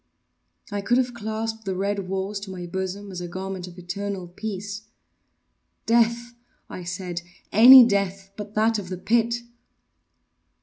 I 0.71 0.81
could 0.81 0.97
have 0.97 1.13
clasped 1.13 1.63
the 1.65 1.75
red 1.75 2.09
walls 2.09 2.39
to 2.39 2.49
my 2.49 2.65
bosom 2.65 3.11
as 3.11 3.21
a 3.21 3.27
garment 3.27 3.67
of 3.67 3.77
eternal 3.77 4.27
peace. 4.27 4.87
“Death,” 5.85 6.33
I 6.67 6.83
said, 6.83 7.21
“any 7.51 7.85
death 7.85 8.31
but 8.35 8.55
that 8.55 8.79
of 8.79 8.89
the 8.89 8.97
pit! 8.97 9.43